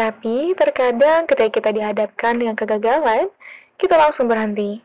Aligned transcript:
Tapi 0.00 0.56
terkadang 0.56 1.28
ketika 1.28 1.60
kita 1.60 1.70
dihadapkan 1.76 2.32
dengan 2.40 2.56
kegagalan, 2.56 3.28
kita 3.76 4.00
langsung 4.00 4.32
berhenti. 4.32 4.80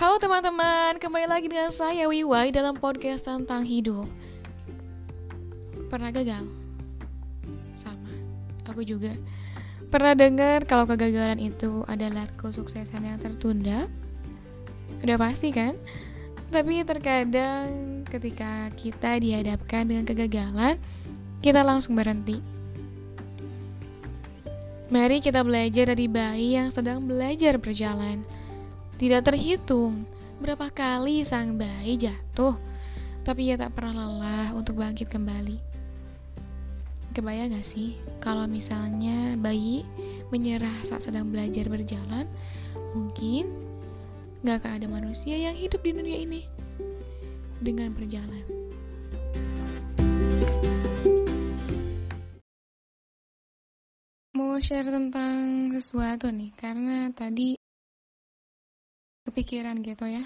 Halo 0.00 0.16
teman-teman, 0.16 0.96
kembali 0.96 1.28
lagi 1.28 1.52
dengan 1.52 1.68
saya 1.76 2.08
Wiwai 2.08 2.48
dalam 2.56 2.80
podcast 2.80 3.28
tentang 3.28 3.68
hidup. 3.68 4.08
Pernah 5.92 6.08
gagal? 6.08 6.48
Sama, 7.76 8.16
aku 8.64 8.80
juga. 8.80 9.12
Pernah 9.88 10.12
dengar 10.12 10.68
kalau 10.68 10.84
kegagalan 10.84 11.40
itu 11.40 11.80
adalah 11.88 12.28
kesuksesan 12.36 13.08
yang 13.08 13.16
tertunda? 13.24 13.88
Udah 15.00 15.16
pasti 15.16 15.48
kan? 15.48 15.80
Tapi 16.52 16.84
terkadang 16.84 18.04
ketika 18.04 18.68
kita 18.76 19.16
dihadapkan 19.16 19.88
dengan 19.88 20.04
kegagalan, 20.04 20.76
kita 21.40 21.64
langsung 21.64 21.96
berhenti. 21.96 22.36
Mari 24.92 25.24
kita 25.24 25.40
belajar 25.40 25.92
dari 25.92 26.04
bayi 26.04 26.60
yang 26.60 26.68
sedang 26.68 27.08
belajar 27.08 27.56
berjalan. 27.56 28.28
Tidak 29.00 29.24
terhitung 29.24 30.04
berapa 30.36 30.68
kali 30.68 31.24
sang 31.24 31.56
bayi 31.56 31.96
jatuh, 31.96 32.60
tapi 33.24 33.48
ia 33.48 33.56
tak 33.56 33.72
pernah 33.72 34.04
lelah 34.04 34.52
untuk 34.52 34.80
bangkit 34.80 35.08
kembali. 35.08 35.77
Kebayang 37.18 37.50
gak 37.50 37.66
sih 37.66 37.98
kalau 38.22 38.46
misalnya 38.46 39.34
bayi 39.42 39.82
menyerah 40.30 40.70
saat 40.86 41.02
sedang 41.02 41.34
belajar 41.34 41.66
berjalan, 41.66 42.30
mungkin 42.94 43.50
gak 44.46 44.62
akan 44.62 44.78
ada 44.78 44.86
manusia 44.86 45.34
yang 45.34 45.50
hidup 45.58 45.82
di 45.82 45.98
dunia 45.98 46.14
ini 46.14 46.46
dengan 47.58 47.90
berjalan. 47.90 48.46
Mau 54.38 54.54
share 54.62 54.86
tentang 54.86 55.74
sesuatu 55.74 56.30
nih, 56.30 56.54
karena 56.54 57.10
tadi 57.10 57.58
kepikiran 59.26 59.82
gitu 59.82 60.06
ya. 60.06 60.22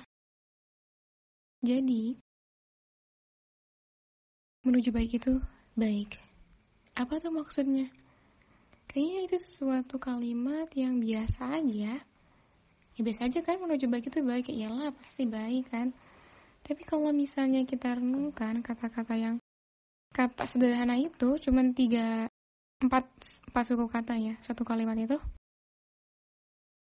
Jadi, 1.65 2.21
menuju 4.69 4.93
baik 4.93 5.17
itu 5.17 5.41
baik. 5.73 6.22
Apa 6.93 7.17
tuh 7.17 7.33
maksudnya? 7.33 7.89
Kayaknya 8.85 9.21
itu 9.25 9.37
sesuatu 9.41 9.97
kalimat 9.97 10.69
yang 10.77 11.01
biasa 11.01 11.57
aja. 11.57 11.97
Ya 12.93 13.01
biasa 13.01 13.33
aja 13.33 13.41
kan 13.41 13.57
menuju 13.57 13.89
baik 13.89 14.13
itu 14.13 14.21
baik. 14.21 14.53
Ya 14.53 14.69
iyalah 14.69 14.93
pasti 14.93 15.25
baik 15.25 15.73
kan. 15.73 15.97
Tapi 16.61 16.85
kalau 16.85 17.09
misalnya 17.17 17.65
kita 17.65 17.97
renungkan 17.97 18.61
kata-kata 18.61 19.17
yang 19.17 19.35
kata 20.13 20.45
sederhana 20.45 21.01
itu 21.01 21.41
cuman 21.41 21.73
tiga 21.73 22.29
empat 22.85 23.09
empat 23.49 23.65
suku 23.65 23.89
kata 23.89 24.13
ya 24.21 24.35
satu 24.45 24.61
kalimat 24.61 25.01
itu. 25.01 25.17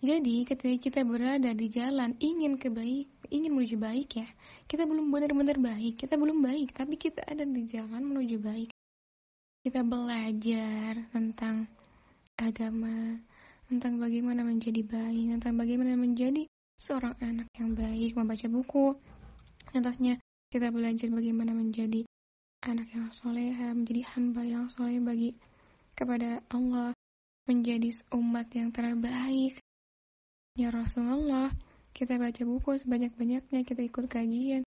Jadi 0.01 0.49
ketika 0.49 0.77
kita 0.81 1.01
berada 1.05 1.53
di 1.53 1.69
jalan 1.69 2.17
ingin 2.17 2.57
kebaik, 2.57 3.05
ingin 3.29 3.53
menuju 3.53 3.77
baik 3.77 4.17
ya, 4.17 4.25
kita 4.65 4.89
belum 4.89 5.13
benar-benar 5.13 5.61
baik, 5.61 6.01
kita 6.01 6.17
belum 6.17 6.41
baik, 6.41 6.73
tapi 6.73 6.97
kita 6.97 7.21
ada 7.21 7.45
di 7.45 7.69
jalan 7.69 8.01
menuju 8.09 8.41
baik 8.41 8.73
kita 9.61 9.85
belajar 9.85 11.05
tentang 11.13 11.69
agama, 12.33 13.21
tentang 13.69 14.01
bagaimana 14.01 14.41
menjadi 14.41 14.81
baik, 14.81 15.37
tentang 15.37 15.53
bagaimana 15.53 15.93
menjadi 15.93 16.49
seorang 16.81 17.13
anak 17.21 17.45
yang 17.53 17.77
baik, 17.77 18.17
membaca 18.17 18.49
buku. 18.49 18.97
Contohnya, 19.69 20.17
kita 20.49 20.73
belajar 20.73 21.13
bagaimana 21.13 21.53
menjadi 21.53 22.01
anak 22.65 22.89
yang 22.89 23.13
soleh, 23.13 23.53
menjadi 23.53 24.01
hamba 24.17 24.41
yang 24.41 24.65
soleh 24.65 24.97
bagi 24.97 25.37
kepada 25.93 26.41
Allah, 26.49 26.97
menjadi 27.45 27.93
umat 28.17 28.49
yang 28.57 28.73
terbaik. 28.73 29.61
Ya 30.57 30.73
Rasulullah, 30.73 31.53
kita 31.93 32.17
baca 32.17 32.41
buku 32.41 32.81
sebanyak-banyaknya, 32.81 33.61
kita 33.61 33.85
ikut 33.85 34.09
kajian, 34.09 34.65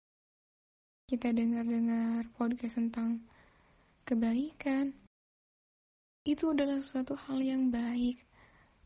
kita 1.08 1.32
dengar-dengar 1.32 2.28
podcast 2.36 2.76
tentang 2.76 3.24
kebaikan. 4.06 4.94
Itu 6.22 6.54
adalah 6.54 6.82
suatu 6.86 7.18
hal 7.18 7.42
yang 7.42 7.74
baik. 7.74 8.22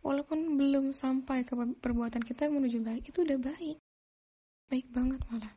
Walaupun 0.06 0.56
belum 0.56 0.94
sampai 0.94 1.44
ke 1.44 1.58
perbuatan 1.58 2.22
kita 2.22 2.48
menuju 2.48 2.80
baik, 2.86 3.04
itu 3.10 3.26
udah 3.26 3.40
baik. 3.42 3.78
Baik 4.70 4.88
banget 4.94 5.20
malah. 5.28 5.54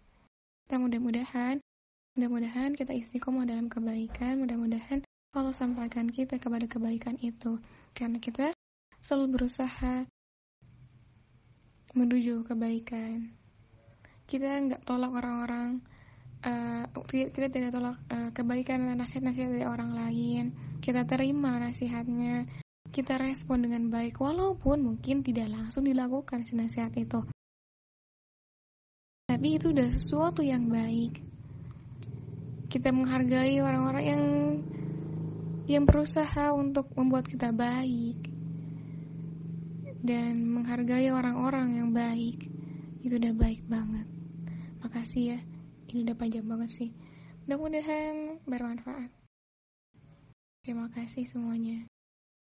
Dan 0.68 0.88
mudah-mudahan, 0.88 1.60
mudah-mudahan 2.16 2.72
kita 2.74 2.96
istiqomah 2.96 3.44
dalam 3.44 3.68
kebaikan, 3.68 4.40
mudah-mudahan 4.42 5.04
Allah 5.36 5.52
sampaikan 5.52 6.08
kita 6.08 6.40
kepada 6.40 6.64
kebaikan 6.64 7.20
itu. 7.20 7.60
Karena 7.92 8.16
kita 8.18 8.56
selalu 8.98 9.38
berusaha 9.38 10.08
menuju 11.92 12.44
kebaikan. 12.48 13.32
Kita 14.28 14.60
nggak 14.60 14.84
tolak 14.84 15.12
orang-orang 15.12 15.80
uh, 16.48 16.84
kita 17.04 17.52
tidak 17.52 17.70
tolak 17.70 18.00
uh, 18.08 18.30
kebaikan 18.32 18.88
dan 18.88 18.96
nasihat-nasihat 18.98 19.50
dari 19.52 19.66
orang 19.68 19.92
lain. 19.92 20.44
Kita 20.80 21.04
terima 21.04 21.60
nasihatnya. 21.60 22.48
Kita 22.88 23.20
respon 23.20 23.68
dengan 23.68 23.92
baik 23.92 24.16
walaupun 24.16 24.80
mungkin 24.80 25.20
tidak 25.20 25.52
langsung 25.52 25.84
dilakukan 25.84 26.48
si 26.48 26.56
nasihat 26.56 26.88
itu. 26.96 27.20
Tapi 29.28 29.60
itu 29.60 29.76
udah 29.76 29.92
sesuatu 29.92 30.40
yang 30.40 30.72
baik. 30.72 31.20
Kita 32.72 32.88
menghargai 32.88 33.60
orang-orang 33.60 34.04
yang 34.04 34.24
yang 35.68 35.84
berusaha 35.84 36.56
untuk 36.56 36.88
membuat 36.96 37.28
kita 37.28 37.52
baik. 37.52 38.32
Dan 40.00 40.48
menghargai 40.48 41.12
orang-orang 41.12 41.76
yang 41.76 41.92
baik. 41.92 42.48
Itu 43.04 43.20
udah 43.20 43.36
baik 43.36 43.68
banget. 43.68 44.08
Makasih 44.80 45.36
ya 45.36 45.40
ini 45.90 46.04
udah 46.04 46.16
panjang 46.16 46.44
banget 46.44 46.70
sih. 46.70 46.90
Mudah-mudahan 47.48 48.44
bermanfaat. 48.44 49.10
Terima 50.64 50.88
kasih 50.92 51.24
semuanya. 51.24 51.88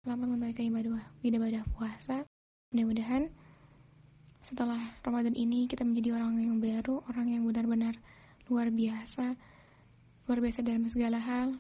Selamat 0.05 0.33
menunaikan 0.33 0.65
ibadah 0.69 1.05
ibadah 1.21 1.65
puasa. 1.77 2.25
Mudah-mudahan 2.73 3.29
setelah 4.45 4.81
Ramadan 5.01 5.37
ini 5.37 5.65
kita 5.65 5.85
menjadi 5.85 6.21
orang 6.21 6.37
yang 6.37 6.61
baru 6.61 7.01
orang 7.09 7.33
yang 7.33 7.43
benar-benar 7.49 7.97
luar 8.53 8.69
biasa 8.69 9.33
luar 10.29 10.39
biasa 10.45 10.61
dalam 10.61 10.85
segala 10.93 11.17
hal 11.17 11.57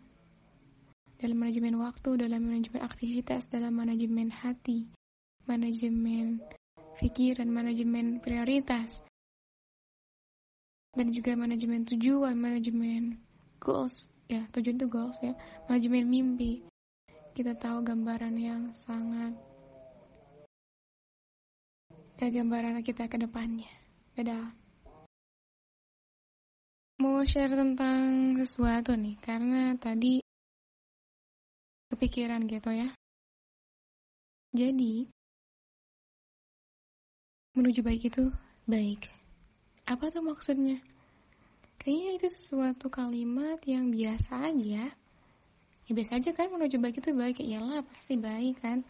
dalam 1.25 1.41
manajemen 1.41 1.81
waktu, 1.81 2.21
dalam 2.21 2.44
manajemen 2.44 2.84
aktivitas, 2.84 3.49
dalam 3.49 3.73
manajemen 3.73 4.28
hati, 4.28 4.84
manajemen 5.49 6.44
pikiran, 7.00 7.49
manajemen 7.49 8.21
prioritas, 8.21 9.00
dan 10.94 11.10
juga 11.10 11.34
manajemen 11.34 11.82
tujuan, 11.87 12.38
manajemen 12.38 13.19
goals, 13.59 14.06
ya 14.31 14.47
tujuan 14.55 14.78
itu 14.78 14.87
goals 14.87 15.19
ya, 15.22 15.34
manajemen 15.66 16.06
mimpi. 16.06 16.62
Kita 17.34 17.55
tahu 17.59 17.82
gambaran 17.82 18.38
yang 18.38 18.71
sangat 18.71 19.34
ya 22.22 22.31
gambaran 22.31 22.78
kita 22.81 23.10
ke 23.10 23.19
depannya. 23.19 23.69
Beda. 24.15 24.55
Mau 27.03 27.21
share 27.26 27.59
tentang 27.59 28.38
sesuatu 28.38 28.94
nih, 28.94 29.19
karena 29.19 29.75
tadi 29.75 30.22
kepikiran 31.91 32.47
gitu 32.47 32.71
ya. 32.71 32.94
Jadi, 34.55 35.11
menuju 37.58 37.82
baik 37.82 38.02
itu 38.14 38.31
baik. 38.70 39.13
Apa 39.85 40.09
tuh 40.09 40.25
maksudnya? 40.25 40.81
Kayaknya 41.77 42.11
itu 42.17 42.29
sesuatu 42.33 42.89
kalimat 42.89 43.61
yang 43.69 43.93
biasa 43.93 44.49
aja. 44.49 44.89
Ya 45.85 45.93
biasa 45.93 46.17
aja 46.17 46.33
kan 46.33 46.49
menuju 46.49 46.81
baik 46.81 47.05
itu 47.05 47.13
baik. 47.13 47.45
Ya 47.45 47.61
iyalah 47.61 47.85
pasti 47.85 48.17
baik 48.17 48.65
kan. 48.65 48.81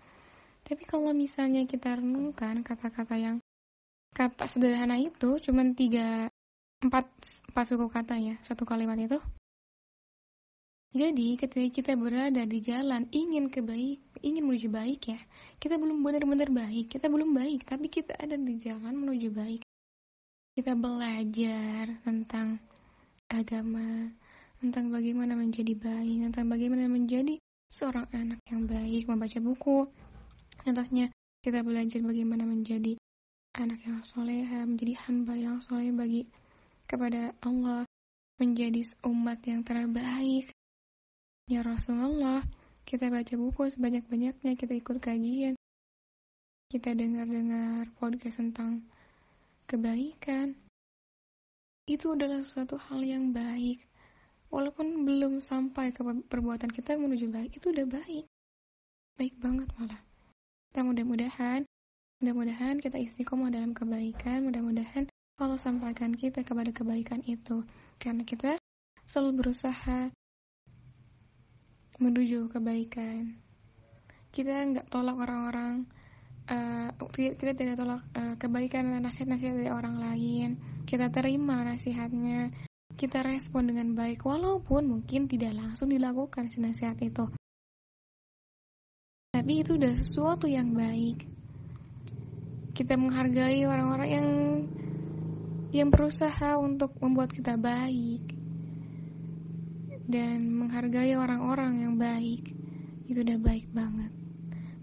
Tapi 0.63 0.87
kalau 0.87 1.11
misalnya 1.11 1.67
kita 1.67 1.99
renungkan 1.99 2.63
kata-kata 2.63 3.19
yang 3.19 3.37
kata 4.15 4.47
sederhana 4.47 4.95
itu 4.95 5.43
cuman 5.43 5.75
tiga 5.75 6.31
empat 6.79 7.11
empat 7.51 7.65
suku 7.67 7.87
kata 7.91 8.15
ya 8.15 8.35
satu 8.47 8.63
kalimat 8.63 8.95
itu. 8.95 9.19
Jadi 10.95 11.35
ketika 11.35 11.69
kita 11.75 11.93
berada 11.99 12.47
di 12.47 12.63
jalan 12.63 13.11
ingin 13.11 13.51
kebaik, 13.51 13.99
ingin 14.23 14.47
menuju 14.47 14.71
baik 14.71 15.11
ya, 15.11 15.19
kita 15.59 15.75
belum 15.75 16.07
benar-benar 16.07 16.55
baik, 16.55 16.87
kita 16.87 17.11
belum 17.11 17.35
baik, 17.35 17.67
tapi 17.67 17.91
kita 17.91 18.15
ada 18.15 18.39
di 18.39 18.63
jalan 18.63 18.95
menuju 18.95 19.35
baik 19.35 19.67
kita 20.55 20.79
belajar 20.79 21.99
tentang 22.07 22.63
agama, 23.27 24.07
tentang 24.63 24.95
bagaimana 24.95 25.35
menjadi 25.35 25.75
baik, 25.75 26.31
tentang 26.31 26.47
bagaimana 26.47 26.87
menjadi 26.87 27.43
seorang 27.75 28.07
anak 28.15 28.39
yang 28.47 28.63
baik, 28.71 29.11
membaca 29.11 29.39
buku. 29.43 29.91
Contohnya, 30.63 31.11
kita 31.43 31.67
belajar 31.67 31.99
bagaimana 32.07 32.47
menjadi 32.47 32.95
anak 33.59 33.83
yang 33.83 34.07
soleh, 34.07 34.47
menjadi 34.47 34.95
hamba 35.11 35.35
yang 35.35 35.59
soleh 35.59 35.91
bagi 35.91 36.31
kepada 36.87 37.35
Allah, 37.43 37.83
menjadi 38.39 38.87
umat 39.11 39.43
yang 39.51 39.67
terbaik. 39.67 40.55
Ya 41.51 41.67
Rasulullah, 41.67 42.47
kita 42.87 43.11
baca 43.11 43.35
buku 43.35 43.75
sebanyak-banyaknya, 43.75 44.55
kita 44.55 44.71
ikut 44.79 45.03
kajian, 45.03 45.59
kita 46.71 46.95
dengar-dengar 46.95 47.91
podcast 47.99 48.39
tentang 48.39 48.87
kebaikan. 49.65 50.57
Itu 51.85 52.17
adalah 52.17 52.41
suatu 52.45 52.81
hal 52.81 53.05
yang 53.05 53.33
baik. 53.37 53.85
Walaupun 54.49 55.05
belum 55.05 55.43
sampai 55.43 55.91
ke 55.91 56.01
perbuatan 56.01 56.71
kita 56.71 56.95
menuju 56.97 57.29
baik, 57.29 57.59
itu 57.59 57.75
udah 57.75 57.87
baik. 57.91 58.25
Baik 59.19 59.35
banget 59.43 59.69
malah. 59.77 60.01
Dan 60.71 60.91
mudah-mudahan, 60.91 61.67
mudah-mudahan 62.23 62.79
kita 62.81 62.97
istiqomah 62.99 63.51
dalam 63.51 63.75
kebaikan, 63.75 64.47
mudah-mudahan 64.47 65.11
Allah 65.43 65.59
sampaikan 65.59 66.15
kita 66.15 66.47
kepada 66.47 66.71
kebaikan 66.71 67.21
itu. 67.27 67.67
Karena 67.99 68.23
kita 68.23 68.57
selalu 69.03 69.45
berusaha 69.45 70.15
menuju 71.99 72.51
kebaikan. 72.51 73.39
Kita 74.35 74.51
nggak 74.51 74.91
tolak 74.91 75.15
orang-orang, 75.19 75.87
uh, 76.49 76.91
kita 77.15 77.53
tidak 77.57 77.77
tolak 77.81 78.03
uh, 78.17 78.35
kebaikan 78.37 78.93
dan 78.93 79.05
nasihat-nasihat 79.05 79.55
dari 79.57 79.71
orang 79.73 79.97
lain. 79.97 80.49
Kita 80.85 81.09
terima 81.09 81.65
nasihatnya, 81.65 82.53
kita 82.95 83.25
respon 83.25 83.73
dengan 83.73 83.97
baik, 83.97 84.25
walaupun 84.25 84.89
mungkin 84.89 85.27
tidak 85.31 85.57
langsung 85.57 85.89
dilakukan 85.89 86.53
si 86.53 86.61
nasihat 86.61 86.99
itu. 87.01 87.25
Tapi 89.35 89.53
itu 89.67 89.75
udah 89.75 89.95
sesuatu 89.99 90.47
yang 90.47 90.77
baik. 90.77 91.27
Kita 92.75 92.95
menghargai 92.99 93.67
orang-orang 93.67 94.11
yang 94.11 94.29
yang 95.75 95.89
berusaha 95.91 96.55
untuk 96.59 96.95
membuat 97.03 97.35
kita 97.35 97.59
baik. 97.59 98.23
Dan 100.05 100.53
menghargai 100.53 101.17
orang-orang 101.19 101.83
yang 101.83 101.95
baik. 101.99 102.55
Itu 103.11 103.27
udah 103.27 103.39
baik 103.43 103.75
banget. 103.75 104.13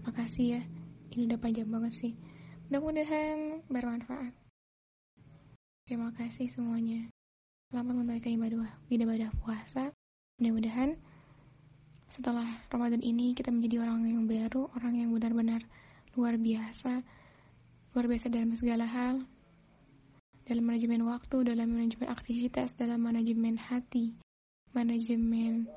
Makasih 0.04 0.60
ya 0.60 0.62
ini 1.12 1.28
udah 1.28 1.40
panjang 1.40 1.68
banget 1.68 1.92
sih. 1.92 2.12
Mudah-mudahan 2.68 3.60
bermanfaat. 3.68 4.32
Terima 5.84 6.08
kasih 6.16 6.48
semuanya. 6.48 7.12
Selamat 7.68 8.00
menunaikan 8.00 8.32
ibadah 8.36 8.68
ibadah 8.88 9.30
puasa. 9.44 9.92
Mudah-mudahan 10.40 10.96
setelah 12.12 12.44
Ramadan 12.68 13.00
ini 13.00 13.32
kita 13.32 13.48
menjadi 13.52 13.84
orang 13.84 14.04
yang 14.08 14.24
baru, 14.28 14.68
orang 14.76 15.00
yang 15.00 15.08
benar-benar 15.12 15.64
luar 16.12 16.36
biasa, 16.36 17.00
luar 17.96 18.06
biasa 18.08 18.28
dalam 18.28 18.52
segala 18.56 18.84
hal, 18.84 19.24
dalam 20.44 20.64
manajemen 20.64 21.08
waktu, 21.08 21.44
dalam 21.44 21.72
manajemen 21.72 22.08
aktivitas, 22.12 22.76
dalam 22.76 23.00
manajemen 23.00 23.56
hati, 23.56 24.12
manajemen 24.76 25.68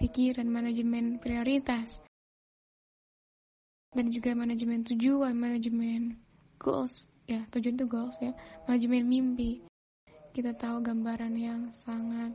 pikiran, 0.00 0.48
manajemen 0.48 1.20
prioritas, 1.20 2.00
dan 3.94 4.10
juga 4.10 4.34
manajemen 4.34 4.82
tujuan, 4.82 5.32
manajemen 5.38 6.18
goals, 6.58 7.06
ya 7.30 7.46
tujuan 7.54 7.78
itu 7.78 7.86
goals 7.86 8.18
ya, 8.18 8.34
manajemen 8.66 9.06
mimpi. 9.06 9.62
Kita 10.34 10.50
tahu 10.50 10.82
gambaran 10.82 11.38
yang 11.38 11.70
sangat 11.70 12.34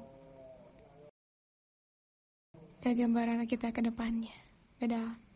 ya 2.80 2.92
gambaran 2.96 3.44
kita 3.44 3.76
ke 3.76 3.84
depannya. 3.84 4.32
Dadah. 4.80 5.29